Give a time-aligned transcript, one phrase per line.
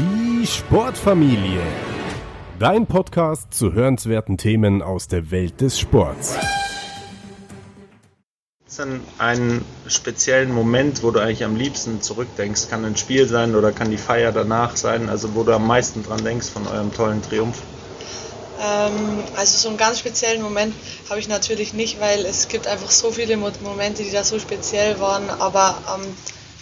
[0.00, 1.60] Die Sportfamilie.
[2.58, 6.38] Dein Podcast zu hörenswerten Themen aus der Welt des Sports.
[8.66, 12.70] Ist denn einen speziellen Moment, wo du eigentlich am liebsten zurückdenkst?
[12.70, 15.10] Kann ein Spiel sein oder kann die Feier danach sein?
[15.10, 17.58] Also wo du am meisten dran denkst von eurem tollen Triumph?
[18.58, 20.74] Ähm, also so einen ganz speziellen Moment
[21.10, 24.98] habe ich natürlich nicht, weil es gibt einfach so viele Momente, die da so speziell
[24.98, 25.28] waren.
[25.28, 26.06] Aber ähm,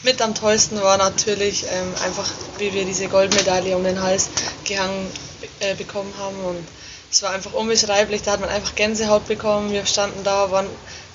[0.02, 4.28] mit am tollsten war natürlich ähm, einfach, wie wir diese Goldmedaille um den Hals
[4.64, 5.10] gehangen
[5.60, 6.38] äh, bekommen haben.
[6.44, 6.66] Und
[7.10, 8.22] es war einfach unbeschreiblich.
[8.22, 9.72] Da hat man einfach Gänsehaut bekommen.
[9.72, 10.66] Wir standen da, waren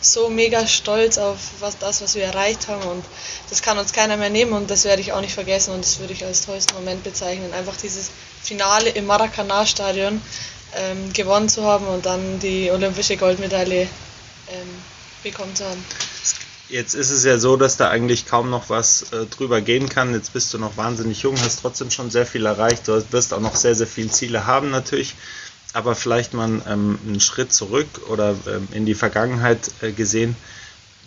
[0.02, 2.84] so mega stolz auf was, das, was wir erreicht haben.
[2.84, 3.06] Und
[3.50, 5.74] das kann uns keiner mehr nehmen und das werde ich auch nicht vergessen.
[5.74, 7.54] Und das würde ich als tollsten Moment bezeichnen.
[7.54, 8.10] Einfach dieses
[8.42, 10.22] Finale im Maracanã-Stadion
[10.76, 14.82] ähm, gewonnen zu haben und dann die olympische Goldmedaille ähm,
[15.24, 15.84] bekommen zu haben.
[16.74, 20.12] Jetzt ist es ja so, dass da eigentlich kaum noch was äh, drüber gehen kann.
[20.12, 22.88] Jetzt bist du noch wahnsinnig jung, hast trotzdem schon sehr viel erreicht.
[22.88, 25.14] Du wirst auch noch sehr, sehr viele Ziele haben natürlich.
[25.74, 30.36] Aber vielleicht mal ähm, einen Schritt zurück oder ähm, in die Vergangenheit äh, gesehen.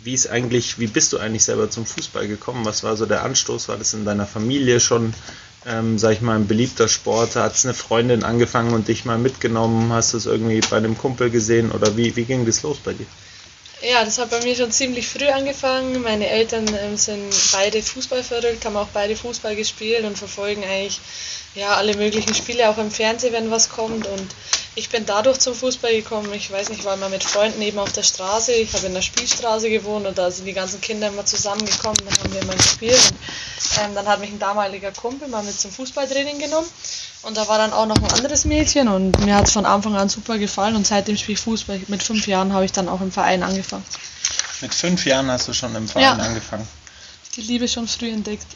[0.05, 2.65] Wie ist eigentlich, wie bist du eigentlich selber zum Fußball gekommen?
[2.65, 3.69] Was war so der Anstoß?
[3.69, 5.15] War das in deiner Familie schon
[5.67, 7.35] ähm, sag ich mal, ein beliebter Sport?
[7.35, 9.93] Hat es eine Freundin angefangen und dich mal mitgenommen?
[9.93, 12.93] Hast du es irgendwie bei einem Kumpel gesehen oder wie, wie ging das los bei
[12.93, 13.07] dir?
[13.83, 16.01] Ja, das hat bei mir schon ziemlich früh angefangen.
[16.03, 18.25] Meine Eltern ähm, sind beide Fußball
[18.65, 20.99] haben auch beide Fußball gespielt und verfolgen eigentlich
[21.55, 24.07] ja, alle möglichen Spiele, auch im Fernsehen, wenn was kommt.
[24.07, 24.35] Und
[24.77, 26.33] ich bin dadurch zum Fußball gekommen.
[26.35, 28.53] Ich weiß nicht, ich war immer mit Freunden eben auf der Straße.
[28.53, 31.97] Ich habe in der Spielstraße gewohnt und da sind die ganzen Kinder immer zusammengekommen.
[32.05, 33.01] Dann haben wir immer gespielt.
[33.11, 36.69] Und, ähm, dann hat mich ein damaliger Kumpel mal mit zum Fußballtraining genommen.
[37.23, 39.97] Und da war dann auch noch ein anderes Mädchen und mir hat es von Anfang
[39.97, 41.81] an super gefallen und seitdem spiele ich Fußball.
[41.89, 43.85] Mit fünf Jahren habe ich dann auch im Verein angefangen.
[44.61, 46.25] Mit fünf Jahren hast du schon im Verein ja.
[46.25, 46.69] angefangen?
[47.35, 48.47] Die Liebe schon früh entdeckt.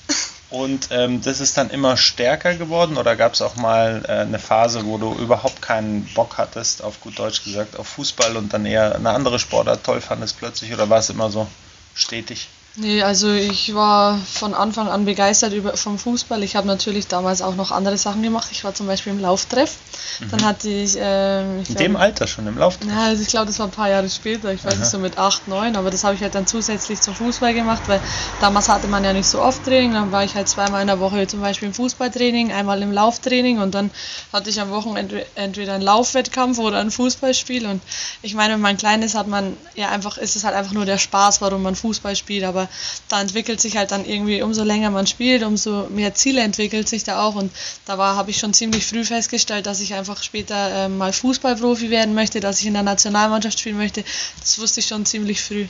[0.51, 4.41] Und ähm, das ist dann immer stärker geworden oder gab es auch mal äh, eine
[4.41, 8.67] Phase, wo du überhaupt keinen Bock hattest, auf gut Deutsch gesagt, auf Fußball und dann
[8.67, 11.47] eher eine andere Sportart toll fandest plötzlich oder war es immer so
[11.95, 12.49] stetig?
[12.77, 16.43] Nee, also ich war von Anfang an begeistert über, vom Fußball.
[16.45, 18.49] Ich habe natürlich damals auch noch andere Sachen gemacht.
[18.53, 19.77] Ich war zum Beispiel im Lauftreff.
[20.21, 20.31] Mhm.
[20.31, 20.97] Dann hatte ich.
[20.97, 22.89] Äh, ich In dem Alter schon im Lauftreff?
[22.89, 24.53] Ja, also ich glaube, das war ein paar Jahre später.
[24.53, 24.81] Ich weiß Aha.
[24.81, 25.75] nicht, so mit 8, 9.
[25.75, 28.01] Aber das habe ich halt dann zusätzlich zum Fußball gemacht, weil
[28.41, 29.93] damals hatte man ja nicht so oft Training.
[29.93, 33.59] Dann war ich halt zweimal in der Woche zum Beispiel im Fußballtraining, einmal im Lauftraining
[33.59, 33.91] und dann
[34.33, 37.67] hatte ich am Wochenende entweder einen Laufwettkampf oder ein Fußballspiel.
[37.67, 37.83] Und
[38.23, 40.85] ich meine, wenn man klein ist, hat man ja einfach, ist es halt einfach nur
[40.85, 42.45] der Spaß, warum man Fußball spielt.
[42.45, 42.60] Aber
[43.09, 47.05] da entwickelt sich halt dann irgendwie, umso länger man spielt, umso mehr Ziele entwickelt sich
[47.05, 47.35] da auch.
[47.35, 47.53] Und
[47.87, 52.15] da habe ich schon ziemlich früh festgestellt, dass ich einfach später äh, mal Fußballprofi werden
[52.15, 54.05] möchte, dass ich in der Nationalmannschaft spielen möchte.
[54.41, 55.67] Das wusste ich schon ziemlich früh.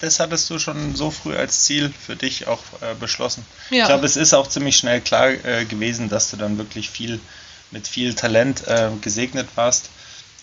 [0.00, 3.46] Das hattest du schon so früh als Ziel für dich auch äh, beschlossen.
[3.70, 3.84] Ja.
[3.84, 7.20] Ich glaube, es ist auch ziemlich schnell klar äh, gewesen, dass du dann wirklich viel
[7.70, 9.90] mit viel Talent äh, gesegnet warst.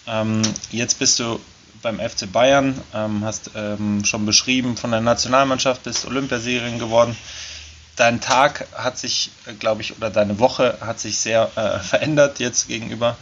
[0.07, 1.39] Ähm, jetzt bist du
[1.81, 7.15] beim FC Bayern, ähm, hast ähm, schon beschrieben, von der Nationalmannschaft bist Olympiasiegerin geworden.
[7.95, 12.39] Dein Tag hat sich, äh, glaube ich, oder deine Woche hat sich sehr äh, verändert
[12.39, 13.17] jetzt gegenüber,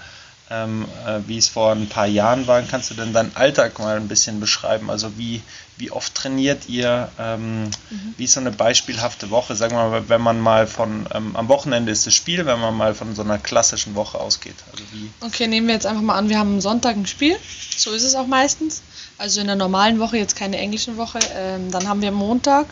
[0.49, 2.61] ähm, äh, wie es vor ein paar Jahren war.
[2.61, 4.89] Kannst du denn deinen Alltag mal ein bisschen beschreiben?
[4.89, 5.41] Also wie,
[5.77, 7.09] wie oft trainiert ihr?
[7.19, 8.15] Ähm, mhm.
[8.15, 9.55] Wie ist so eine beispielhafte Woche?
[9.55, 12.75] Sagen wir mal, wenn man mal von, ähm, am Wochenende ist das Spiel, wenn man
[12.75, 14.55] mal von so einer klassischen Woche ausgeht.
[14.71, 15.09] Also wie?
[15.21, 17.35] Okay, nehmen wir jetzt einfach mal an, wir haben am Sonntag ein Spiel.
[17.75, 18.81] So ist es auch meistens.
[19.17, 21.19] Also in der normalen Woche, jetzt keine englischen Woche.
[21.35, 22.67] Ähm, dann haben wir Montag,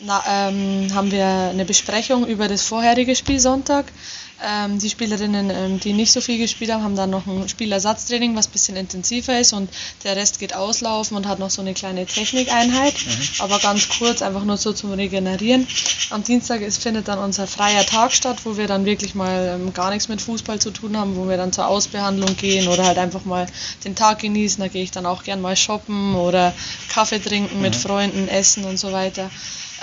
[0.00, 3.86] na, ähm, haben wir eine Besprechung über das vorherige Spiel Sonntag.
[4.44, 8.36] Ähm, die Spielerinnen, ähm, die nicht so viel gespielt haben, haben dann noch ein Spielersatztraining,
[8.36, 9.70] was ein bisschen intensiver ist und
[10.04, 13.28] der Rest geht auslaufen und hat noch so eine kleine Technikeinheit, mhm.
[13.38, 15.66] aber ganz kurz, einfach nur so zum Regenerieren.
[16.10, 19.72] Am Dienstag ist, findet dann unser freier Tag statt, wo wir dann wirklich mal ähm,
[19.72, 22.98] gar nichts mit Fußball zu tun haben, wo wir dann zur Ausbehandlung gehen oder halt
[22.98, 23.46] einfach mal
[23.84, 24.60] den Tag genießen.
[24.60, 26.52] Da gehe ich dann auch gern mal shoppen oder
[26.90, 27.62] Kaffee trinken mhm.
[27.62, 29.30] mit Freunden, essen und so weiter.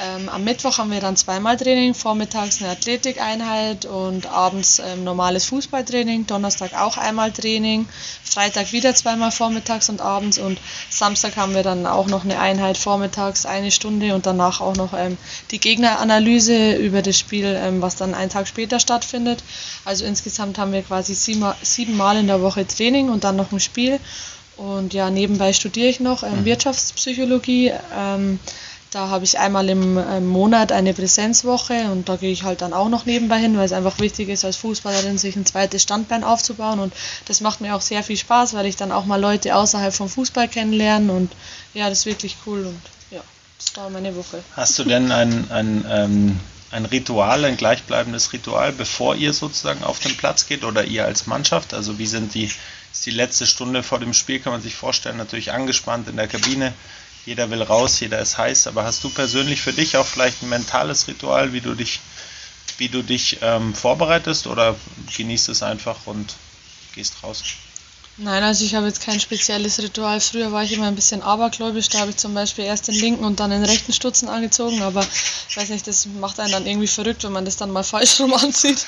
[0.03, 5.45] Ähm, am Mittwoch haben wir dann zweimal Training, vormittags eine Athletikeinheit und abends ähm, normales
[5.45, 7.87] Fußballtraining, Donnerstag auch einmal Training,
[8.23, 12.77] Freitag wieder zweimal vormittags und abends und Samstag haben wir dann auch noch eine Einheit
[12.77, 15.17] vormittags, eine Stunde und danach auch noch ähm,
[15.51, 19.41] die Gegneranalyse über das Spiel, ähm, was dann einen Tag später stattfindet.
[19.85, 23.53] Also insgesamt haben wir quasi sieben, sieben Mal in der Woche Training und dann noch
[23.53, 23.99] ein Spiel.
[24.57, 26.45] Und ja, nebenbei studiere ich noch ähm, mhm.
[26.45, 27.71] Wirtschaftspsychologie.
[28.93, 32.73] Da habe ich einmal im, im, Monat eine Präsenzwoche und da gehe ich halt dann
[32.73, 36.23] auch noch nebenbei hin, weil es einfach wichtig ist, als Fußballerin sich ein zweites Standbein
[36.23, 36.79] aufzubauen.
[36.79, 36.93] Und
[37.25, 40.09] das macht mir auch sehr viel Spaß, weil ich dann auch mal Leute außerhalb vom
[40.09, 41.31] Fußball kennenlerne und
[41.73, 42.79] ja, das ist wirklich cool und
[43.09, 43.21] ja,
[43.57, 44.43] das war meine Woche.
[44.55, 50.01] Hast du denn ein, ein, ähm, ein Ritual, ein gleichbleibendes Ritual, bevor ihr sozusagen auf
[50.01, 51.73] den Platz geht oder ihr als Mannschaft?
[51.73, 52.51] Also wie sind die,
[52.91, 56.27] ist die letzte Stunde vor dem Spiel, kann man sich vorstellen, natürlich angespannt in der
[56.27, 56.73] Kabine.
[57.25, 60.49] Jeder will raus, jeder ist heiß, aber hast du persönlich für dich auch vielleicht ein
[60.49, 62.01] mentales Ritual, wie du dich,
[62.77, 64.75] wie du dich ähm, vorbereitest oder
[65.15, 66.35] genießt es einfach und
[66.93, 67.43] gehst raus?
[68.17, 70.19] Nein, also ich habe jetzt kein spezielles Ritual.
[70.19, 71.89] Früher war ich immer ein bisschen abergläubisch.
[71.89, 74.83] Da habe ich zum Beispiel erst den linken und dann den rechten Stutzen angezogen.
[74.83, 75.03] Aber
[75.49, 78.19] ich weiß nicht, das macht einen dann irgendwie verrückt, wenn man das dann mal falsch
[78.19, 78.85] rum anzieht.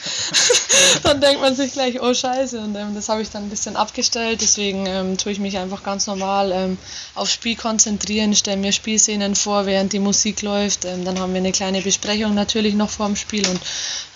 [1.03, 2.59] dann denkt man sich gleich, oh Scheiße.
[2.59, 4.41] Und ähm, das habe ich dann ein bisschen abgestellt.
[4.41, 6.77] Deswegen ähm, tue ich mich einfach ganz normal ähm,
[7.15, 10.85] aufs Spiel konzentrieren, stelle mir Spielszenen vor, während die Musik läuft.
[10.85, 13.59] Ähm, dann haben wir eine kleine Besprechung natürlich noch vor dem Spiel und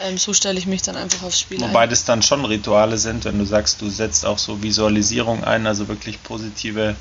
[0.01, 1.89] ähm, so stelle ich mich dann einfach aufs Spiel Wobei ein.
[1.89, 5.65] das dann schon Rituale sind, wenn du sagst, du setzt auch so visuell Visualisierung ein,
[5.65, 6.95] also wirklich positive,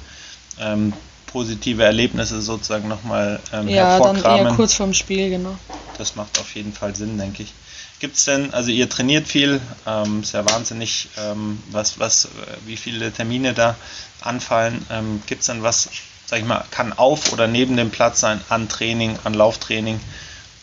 [0.60, 0.92] ähm,
[1.26, 4.22] positive Erlebnisse sozusagen nochmal ähm, ja, hervorkramen.
[4.22, 5.56] Dann eher kurz vorm Spiel, genau.
[5.98, 7.52] Das macht auf jeden Fall Sinn, denke ich.
[7.98, 12.28] Gibt es denn, also ihr trainiert viel, ähm, ist ja wahnsinnig, ähm, was, was,
[12.64, 13.74] wie viele Termine da
[14.20, 14.86] anfallen.
[14.90, 15.88] Ähm, Gibt es denn was,
[16.26, 19.98] sag ich mal, kann auf oder neben dem Platz sein, an Training, an Lauftraining,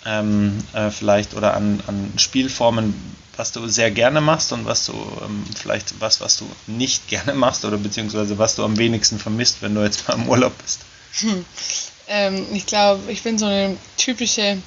[0.05, 2.93] ähm, äh, vielleicht oder an, an Spielformen,
[3.37, 7.33] was du sehr gerne machst und was du ähm, vielleicht was, was du nicht gerne
[7.33, 10.81] machst oder beziehungsweise was du am wenigsten vermisst, wenn du jetzt mal im Urlaub bist?
[11.19, 11.45] Hm.
[12.07, 14.57] Ähm, ich glaube, ich bin so eine typische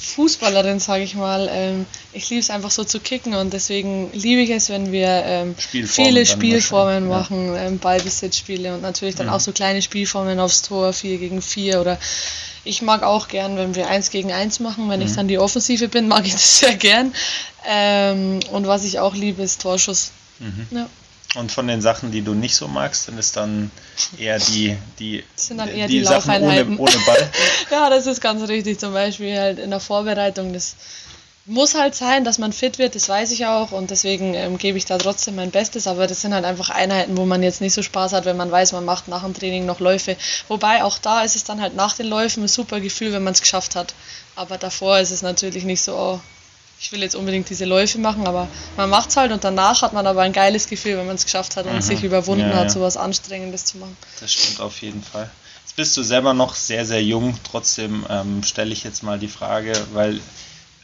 [0.00, 1.48] Fußballerin, sage ich mal.
[1.50, 5.22] Ähm, ich liebe es einfach so zu kicken und deswegen liebe ich es, wenn wir
[5.24, 7.62] ähm, viele Spielformen machen, ja.
[7.62, 9.34] ähm, Ballbesitzspiele und natürlich dann mhm.
[9.34, 11.98] auch so kleine Spielformen aufs Tor, 4 gegen 4 oder
[12.64, 14.88] ich mag auch gern, wenn wir eins gegen eins machen.
[14.88, 15.06] Wenn mhm.
[15.06, 17.14] ich dann die Offensive bin, mag ich das sehr gern.
[17.66, 20.12] Ähm, und was ich auch liebe, ist Torschuss.
[20.38, 20.66] Mhm.
[20.70, 20.88] Ja.
[21.34, 23.70] Und von den Sachen, die du nicht so magst, sind es dann
[24.18, 27.30] eher die, die, das sind dann eher die, die Sachen ohne, ohne Ball?
[27.70, 28.78] ja, das ist ganz richtig.
[28.78, 30.76] Zum Beispiel halt in der Vorbereitung das
[31.44, 34.78] muss halt sein, dass man fit wird, das weiß ich auch und deswegen ähm, gebe
[34.78, 37.74] ich da trotzdem mein Bestes, aber das sind halt einfach Einheiten, wo man jetzt nicht
[37.74, 40.16] so Spaß hat, wenn man weiß, man macht nach dem Training noch Läufe.
[40.48, 43.32] Wobei auch da ist es dann halt nach den Läufen ein super Gefühl, wenn man
[43.32, 43.94] es geschafft hat.
[44.36, 46.20] Aber davor ist es natürlich nicht so, oh,
[46.80, 49.92] ich will jetzt unbedingt diese Läufe machen, aber man macht es halt und danach hat
[49.92, 51.82] man aber ein geiles Gefühl, wenn man es geschafft hat und mhm.
[51.82, 53.96] sich überwunden ja, hat, so was Anstrengendes zu machen.
[54.20, 55.30] Das stimmt auf jeden Fall.
[55.64, 59.28] Jetzt bist du selber noch sehr, sehr jung, trotzdem ähm, stelle ich jetzt mal die
[59.28, 60.20] Frage, weil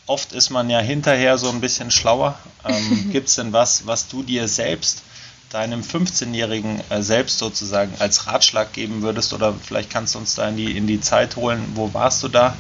[0.08, 2.38] oft ist man ja hinterher so ein bisschen schlauer.
[2.64, 5.02] Ähm, Gibt es denn was, was du dir selbst,
[5.50, 9.32] deinem 15-Jährigen äh, selbst sozusagen als Ratschlag geben würdest?
[9.32, 11.62] Oder vielleicht kannst du uns da in die, in die Zeit holen.
[11.74, 12.56] Wo warst du da?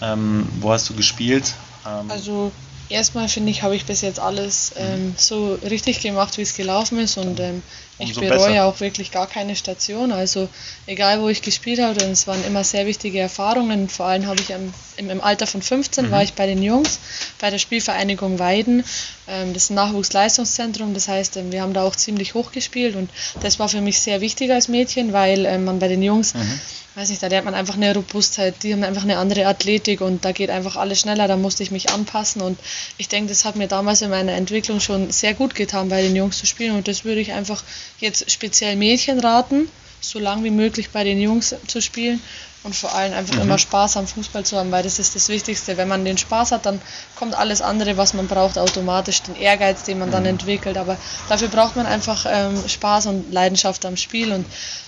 [0.00, 1.54] Ähm, wo hast du gespielt?
[1.86, 2.52] Ähm, also
[2.92, 6.98] erstmal finde ich, habe ich bis jetzt alles ähm, so richtig gemacht, wie es gelaufen
[6.98, 7.62] ist und ähm,
[7.98, 8.64] ich bereue besser.
[8.64, 10.12] auch wirklich gar keine Station.
[10.12, 10.48] Also
[10.86, 13.88] egal, wo ich gespielt habe, es waren immer sehr wichtige Erfahrungen.
[13.88, 16.10] Vor allem habe ich im, im, Alter von 15 mhm.
[16.10, 16.98] war ich bei den Jungs
[17.38, 18.84] bei der Spielvereinigung Weiden.
[19.28, 22.96] Ähm, das ist ein Nachwuchsleistungszentrum, das heißt, ähm, wir haben da auch ziemlich hoch gespielt
[22.96, 23.10] und
[23.40, 26.60] das war für mich sehr wichtig als Mädchen, weil ähm, man bei den Jungs mhm
[26.94, 30.24] weiß nicht, da lernt man einfach eine Robustheit, die haben einfach eine andere Athletik und
[30.24, 32.58] da geht einfach alles schneller, da musste ich mich anpassen und
[32.98, 36.14] ich denke, das hat mir damals in meiner Entwicklung schon sehr gut getan, bei den
[36.14, 37.64] Jungs zu spielen und das würde ich einfach
[37.98, 39.68] jetzt speziell Mädchen raten,
[40.02, 42.20] so lange wie möglich bei den Jungs zu spielen
[42.64, 43.42] und vor allem einfach mhm.
[43.42, 45.76] immer Spaß am Fußball zu haben, weil das ist das Wichtigste.
[45.76, 46.80] Wenn man den Spaß hat, dann
[47.16, 50.12] kommt alles andere, was man braucht, automatisch, den Ehrgeiz, den man mhm.
[50.12, 50.76] dann entwickelt.
[50.76, 50.96] Aber
[51.28, 54.46] dafür braucht man einfach ähm, Spaß und Leidenschaft am Spiel und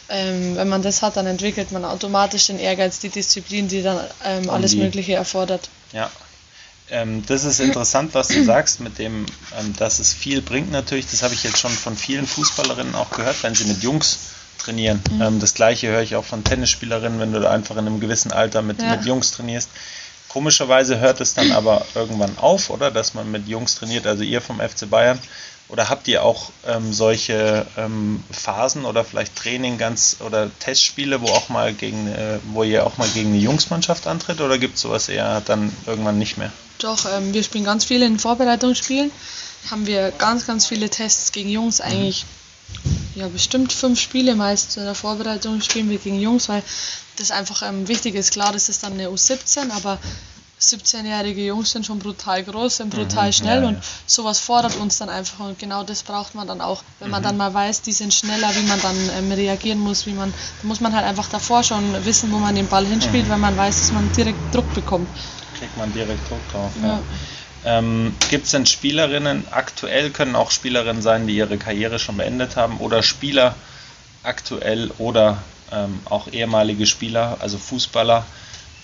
[0.08, 3.98] ähm, wenn man das hat, dann entwickelt man automatisch den Ehrgeiz, die Disziplin, die dann
[4.24, 5.68] ähm, alles die, Mögliche erfordert.
[5.92, 6.10] Ja.
[6.90, 9.24] Ähm, das ist interessant, was du sagst, mit dem,
[9.58, 11.06] ähm, dass es viel bringt natürlich.
[11.10, 14.18] Das habe ich jetzt schon von vielen Fußballerinnen auch gehört, wenn sie mit Jungs
[14.64, 15.02] trainieren.
[15.10, 15.22] Mhm.
[15.22, 18.32] Ähm, das gleiche höre ich auch von Tennisspielerinnen, wenn du da einfach in einem gewissen
[18.32, 18.96] Alter mit, ja.
[18.96, 19.70] mit Jungs trainierst.
[20.28, 22.90] Komischerweise hört es dann aber irgendwann auf, oder?
[22.90, 25.18] Dass man mit Jungs trainiert, also ihr vom FC Bayern.
[25.68, 31.26] Oder habt ihr auch ähm, solche ähm, Phasen oder vielleicht Training ganz oder Testspiele, wo
[31.28, 34.82] auch mal gegen, äh, wo ihr auch mal gegen eine Jungsmannschaft antritt oder gibt es
[34.82, 36.52] sowas eher dann irgendwann nicht mehr?
[36.78, 39.10] Doch, ähm, wir spielen ganz viele in Vorbereitungsspielen.
[39.70, 41.84] Haben wir ganz, ganz viele Tests gegen Jungs, mhm.
[41.86, 42.43] eigentlich mhm.
[43.14, 46.62] Ja bestimmt fünf Spiele meist in der Vorbereitung spielen wir gegen Jungs, weil
[47.16, 48.32] das einfach ähm, wichtig ist.
[48.32, 49.98] Klar, das ist dann eine U17, aber
[50.60, 54.98] 17-jährige Jungs sind schon brutal groß, sind brutal mhm, schnell ja, und sowas fordert uns
[54.98, 56.82] dann einfach und genau das braucht man dann auch.
[57.00, 57.26] Wenn man mhm.
[57.26, 60.68] dann mal weiß, die sind schneller, wie man dann ähm, reagieren muss, wie man, da
[60.68, 63.32] muss man halt einfach davor schon wissen, wo man den Ball hinspielt, mhm.
[63.32, 65.08] wenn man weiß, dass man direkt Druck bekommt.
[65.58, 67.00] Kriegt man direkt Druck drauf, ja.
[67.64, 72.56] Ähm, Gibt es denn Spielerinnen, aktuell können auch Spielerinnen sein, die ihre Karriere schon beendet
[72.56, 73.54] haben oder Spieler
[74.22, 75.38] aktuell oder
[75.72, 78.26] ähm, auch ehemalige Spieler, also Fußballer,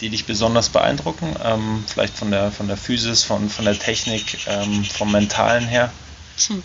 [0.01, 1.37] die dich besonders beeindrucken?
[1.45, 5.93] Ähm, vielleicht von der, von der Physis, von, von der Technik, ähm, vom Mentalen her?
[6.47, 6.63] Hm.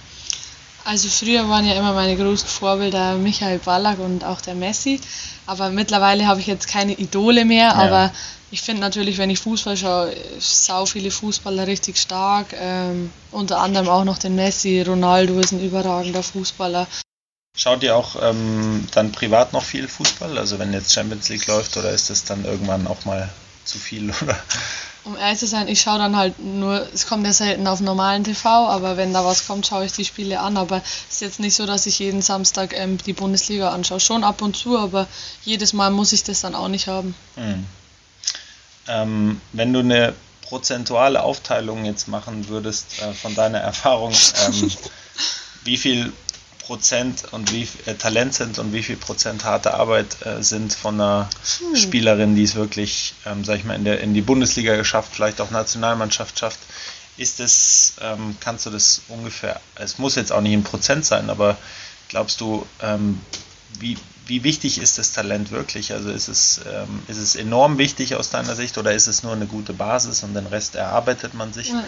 [0.85, 5.01] Also früher waren ja immer meine großen Vorbilder Michael Ballack und auch der Messi.
[5.47, 7.69] Aber mittlerweile habe ich jetzt keine Idole mehr.
[7.69, 7.73] Ja.
[7.73, 8.11] Aber
[8.51, 12.53] ich finde natürlich, wenn ich Fußball schaue, sau viele Fußballer richtig stark.
[12.53, 14.81] Ähm, unter anderem auch noch den Messi.
[14.81, 16.87] Ronaldo ist ein überragender Fußballer.
[17.57, 20.37] Schaut ihr auch ähm, dann privat noch viel Fußball?
[20.37, 23.29] Also wenn jetzt Champions League läuft oder ist das dann irgendwann auch mal
[23.63, 24.11] zu viel?
[24.21, 24.37] Oder?
[25.05, 28.23] Um ehrlich zu sein, ich schaue dann halt nur, es kommt ja selten auf normalen
[28.23, 30.57] TV, aber wenn da was kommt, schaue ich die Spiele an.
[30.57, 33.99] Aber es ist jetzt nicht so, dass ich jeden Samstag ähm, die Bundesliga anschaue.
[33.99, 35.07] Schon ab und zu, aber
[35.43, 37.15] jedes Mal muss ich das dann auch nicht haben.
[37.35, 37.65] Hm.
[38.87, 44.13] Ähm, wenn du eine prozentuale Aufteilung jetzt machen würdest äh, von deiner Erfahrung,
[44.45, 44.71] ähm,
[45.63, 46.13] wie viel
[46.59, 50.95] Prozent und wie äh, Talent sind und wie viel Prozent harte Arbeit äh, sind von
[50.95, 51.75] einer hm.
[51.75, 55.41] Spielerin, die es wirklich, ähm, sag ich mal, in, der, in die Bundesliga geschafft, vielleicht
[55.41, 56.59] auch Nationalmannschaft schafft.
[57.17, 61.29] Ist es, ähm, kannst du das ungefähr, es muss jetzt auch nicht ein Prozent sein,
[61.29, 61.57] aber
[62.09, 63.21] glaubst du, ähm,
[63.81, 65.93] wie, wie wichtig ist das Talent wirklich?
[65.93, 69.33] Also ist es, ähm, ist es enorm wichtig aus deiner Sicht oder ist es nur
[69.33, 71.69] eine gute Basis und den Rest erarbeitet man sich?
[71.69, 71.83] Ja.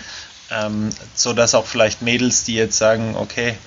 [0.49, 3.57] Ähm, so dass auch vielleicht Mädels, die jetzt sagen, okay,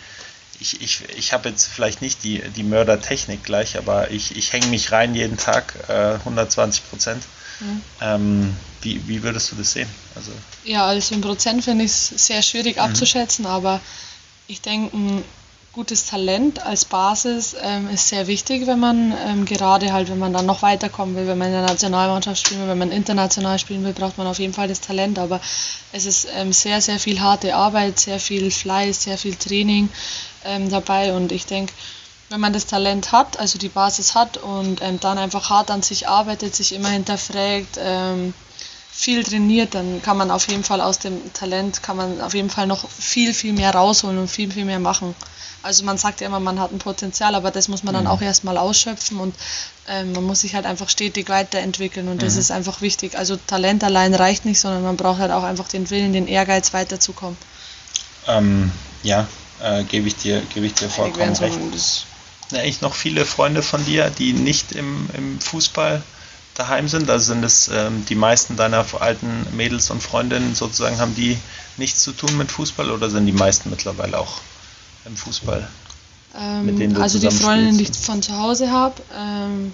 [0.60, 4.66] ich, ich, ich habe jetzt vielleicht nicht die, die Mördertechnik gleich, aber ich, ich hänge
[4.66, 7.22] mich rein jeden Tag, äh, 120 Prozent.
[7.60, 7.82] Mhm.
[8.00, 9.88] Ähm, wie, wie würdest du das sehen?
[10.14, 10.32] Also
[10.64, 12.82] ja, also in Prozent finde ich es sehr schwierig mhm.
[12.82, 13.80] abzuschätzen, aber
[14.46, 15.24] ich denke, ein
[15.72, 20.32] gutes Talent als Basis ähm, ist sehr wichtig, wenn man ähm, gerade halt, wenn man
[20.32, 23.84] dann noch weiterkommen will, wenn man in der Nationalmannschaft spielen will, wenn man international spielen
[23.84, 25.18] will, braucht man auf jeden Fall das Talent.
[25.18, 25.40] Aber
[25.92, 29.88] es ist ähm, sehr, sehr viel harte Arbeit, sehr viel Fleiß, sehr viel Training
[30.44, 31.72] ähm, dabei und ich denke,
[32.30, 35.82] wenn man das Talent hat, also die Basis hat und ähm, dann einfach hart an
[35.82, 38.34] sich arbeitet, sich immer hinterfragt, ähm,
[38.92, 42.50] viel trainiert, dann kann man auf jeden Fall aus dem Talent, kann man auf jeden
[42.50, 45.14] Fall noch viel, viel mehr rausholen und viel, viel mehr machen.
[45.62, 48.10] Also man sagt ja immer, man hat ein Potenzial, aber das muss man dann mhm.
[48.10, 49.34] auch erstmal ausschöpfen und
[49.88, 52.20] ähm, man muss sich halt einfach stetig weiterentwickeln und mhm.
[52.20, 53.16] das ist einfach wichtig.
[53.16, 56.72] Also Talent allein reicht nicht, sondern man braucht halt auch einfach den Willen, den Ehrgeiz
[56.72, 57.36] weiterzukommen.
[58.26, 58.70] Ähm,
[59.02, 59.26] ja,
[59.62, 61.58] äh, gebe ich dir, gebe ich dir vollkommen recht.
[62.50, 66.02] Ja, eigentlich noch viele Freunde von dir, die nicht im, im Fußball
[66.60, 67.10] daheim sind?
[67.10, 71.36] Also sind es ähm, die meisten deiner alten Mädels und Freundinnen sozusagen, haben die
[71.76, 74.40] nichts zu tun mit Fußball oder sind die meisten mittlerweile auch
[75.06, 75.66] im Fußball?
[76.38, 79.72] Ähm, also die Freundinnen, die ich von zu Hause habe, ähm,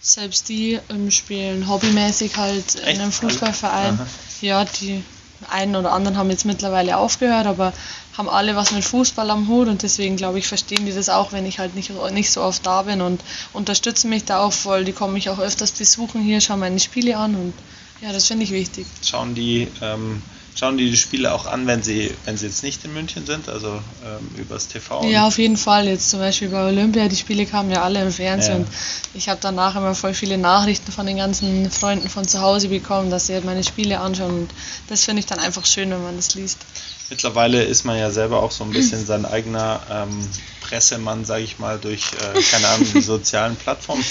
[0.00, 2.88] selbst die ähm, spielen hobbymäßig halt Echt?
[2.88, 3.98] in einem Fußballverein.
[4.40, 5.02] Ja, die
[5.48, 7.72] einen oder anderen haben jetzt mittlerweile aufgehört, aber
[8.16, 11.32] haben alle was mit Fußball am Hut und deswegen glaube ich, verstehen die das auch,
[11.32, 13.22] wenn ich halt nicht, nicht so oft da bin und
[13.52, 14.84] unterstützen mich da auch voll.
[14.84, 17.54] Die kommen mich auch öfters besuchen hier, schauen meine Spiele an und
[18.00, 18.86] ja, das finde ich wichtig.
[19.02, 20.22] Schauen die, ähm,
[20.54, 23.48] schauen die die Spiele auch an, wenn sie, wenn sie jetzt nicht in München sind,
[23.48, 25.04] also ähm, übers TV?
[25.04, 25.88] Ja, auf jeden Fall.
[25.88, 28.64] Jetzt zum Beispiel bei Olympia, die Spiele kamen ja alle im Fernsehen ja.
[28.64, 28.68] und
[29.14, 33.10] ich habe danach immer voll viele Nachrichten von den ganzen Freunden von zu Hause bekommen,
[33.10, 34.50] dass sie halt meine Spiele anschauen und
[34.88, 36.58] das finde ich dann einfach schön, wenn man das liest.
[37.10, 40.28] Mittlerweile ist man ja selber auch so ein bisschen sein eigener ähm,
[40.62, 44.04] Pressemann, sage ich mal, durch, äh, keine Ahnung, die sozialen Plattformen.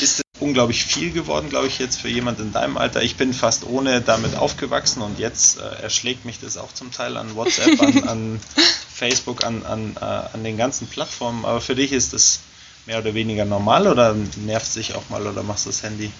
[0.00, 3.02] Ist unglaublich viel geworden, glaube ich, jetzt für jemand in deinem Alter.
[3.02, 7.16] Ich bin fast ohne damit aufgewachsen und jetzt äh, erschlägt mich das auch zum Teil
[7.16, 8.40] an WhatsApp, an, an
[8.94, 11.44] Facebook, an, an, äh, an den ganzen Plattformen.
[11.44, 12.40] Aber für dich ist das
[12.86, 16.10] mehr oder weniger normal oder nervt sich auch mal oder machst du das Handy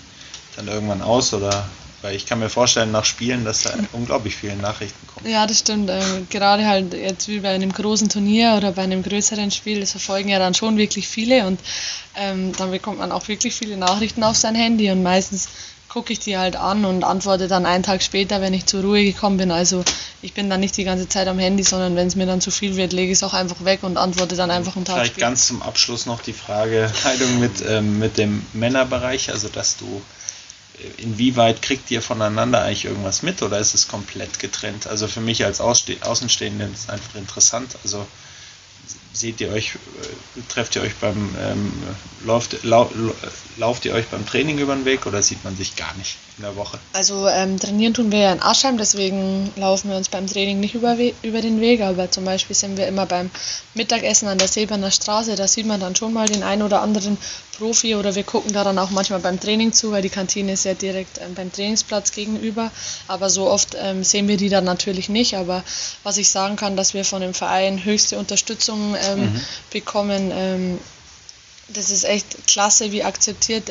[0.57, 1.67] dann irgendwann aus oder
[2.03, 5.31] weil ich kann mir vorstellen, nach Spielen, dass da unglaublich viele Nachrichten kommen.
[5.31, 5.91] Ja, das stimmt.
[5.91, 9.93] Ähm, gerade halt jetzt wie bei einem großen Turnier oder bei einem größeren Spiel, das
[9.93, 11.61] verfolgen ja dann schon wirklich viele und
[12.17, 15.49] ähm, dann bekommt man auch wirklich viele Nachrichten auf sein Handy und meistens
[15.91, 19.03] gucke ich die halt an und antworte dann einen Tag später, wenn ich zur Ruhe
[19.03, 19.51] gekommen bin.
[19.51, 19.85] Also
[20.23, 22.53] ich bin dann nicht die ganze Zeit am Handy, sondern wenn es mir dann zu
[22.53, 25.13] viel wird, lege ich es auch einfach weg und antworte dann einfach einen Tag Vielleicht
[25.15, 25.27] später.
[25.27, 26.91] ganz zum Abschluss noch die Frage
[27.41, 30.01] mit, ähm, mit dem Männerbereich, also dass du
[30.99, 34.87] inwieweit kriegt ihr voneinander eigentlich irgendwas mit oder ist es komplett getrennt?
[34.87, 37.77] Also für mich als Außenstehenden ist es einfach interessant.
[37.85, 38.07] Also
[39.13, 41.73] seht ihr euch, äh, trefft ihr euch beim, ähm,
[42.25, 42.91] lauft, lau,
[43.57, 46.45] lauft ihr euch beim Training über den Weg oder sieht man sich gar nicht in
[46.45, 46.79] der Woche?
[46.93, 50.75] Also ähm, trainieren tun wir ja in Aschheim, deswegen laufen wir uns beim Training nicht
[50.75, 53.31] über, über den Weg, aber zum Beispiel sind wir immer beim
[53.75, 57.19] Mittagessen an der Seberner Straße, da sieht man dann schon mal den einen oder anderen
[57.61, 60.65] Profi oder wir gucken da dann auch manchmal beim Training zu, weil die Kantine ist
[60.65, 62.71] ja direkt ähm, beim Trainingsplatz gegenüber,
[63.07, 65.63] aber so oft ähm, sehen wir die dann natürlich nicht, aber
[66.03, 69.41] was ich sagen kann, dass wir von dem Verein höchste Unterstützung ähm, mhm.
[69.71, 70.81] bekommen.
[71.69, 73.71] Das ist echt klasse, wie akzeptiert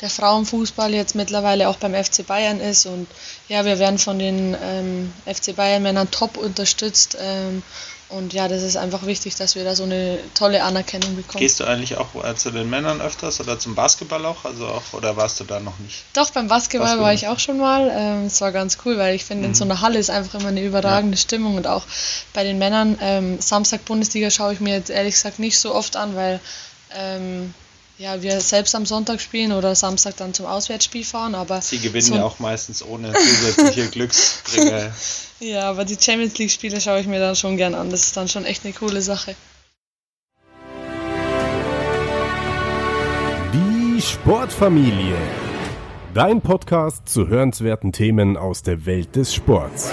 [0.00, 2.86] der Frauenfußball jetzt mittlerweile auch beim FC Bayern ist.
[2.86, 3.08] Und
[3.48, 7.16] ja, wir werden von den ähm, FC Bayern Männern top unterstützt.
[7.20, 7.62] Ähm,
[8.10, 11.40] und ja, das ist einfach wichtig, dass wir da so eine tolle Anerkennung bekommen.
[11.40, 14.46] Gehst du eigentlich auch äh, zu den Männern öfters oder zum Basketball auch?
[14.46, 16.04] Also auch oder warst du da noch nicht?
[16.14, 17.04] Doch, beim Basketball, Basketball.
[17.04, 17.90] war ich auch schon mal.
[17.92, 19.48] Ähm, es war ganz cool, weil ich finde, mhm.
[19.50, 21.20] in so einer Halle ist einfach immer eine überragende ja.
[21.20, 21.56] Stimmung.
[21.56, 21.84] Und auch
[22.32, 25.96] bei den Männern, ähm, Samstag Bundesliga schaue ich mir jetzt ehrlich gesagt nicht so oft
[25.96, 26.40] an, weil
[26.94, 27.52] ähm,
[27.98, 31.60] ja, wir selbst am Sonntag spielen oder Samstag dann zum Auswärtsspiel fahren, aber.
[31.60, 34.92] Sie gewinnen so ja auch meistens ohne zusätzliche Glücksbringer.
[35.40, 37.90] ja, aber die Champions League Spiele schaue ich mir dann schon gern an.
[37.90, 39.34] Das ist dann schon echt eine coole Sache.
[43.52, 45.16] Die Sportfamilie.
[46.14, 49.90] Dein Podcast zu hörenswerten Themen aus der Welt des Sports.